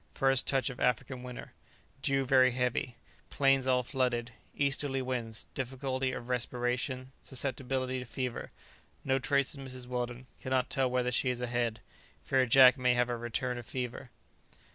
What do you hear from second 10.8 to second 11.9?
whether she is ahead.